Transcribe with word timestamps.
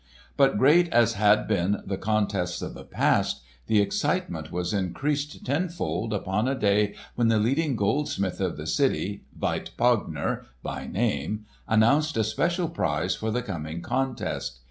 But 0.35 0.57
great 0.57 0.89
as 0.91 1.13
had 1.13 1.47
been 1.47 1.83
the 1.85 1.95
contests 1.95 2.63
of 2.63 2.73
the 2.73 2.83
past, 2.83 3.41
the 3.67 3.79
excitement 3.79 4.51
was 4.51 4.73
increased 4.73 5.45
tenfold 5.45 6.11
upon 6.11 6.47
a 6.47 6.55
day 6.57 6.95
when 7.13 7.27
the 7.27 7.37
leading 7.37 7.75
goldsmith 7.75 8.41
of 8.41 8.57
the 8.57 8.65
city, 8.65 9.25
Veit 9.39 9.69
Pogner 9.77 10.45
by 10.63 10.87
name, 10.87 11.45
announced 11.67 12.17
a 12.17 12.23
special 12.23 12.67
prize 12.67 13.13
for 13.13 13.29
the 13.29 13.43
coming 13.43 13.83
contest. 13.83 14.59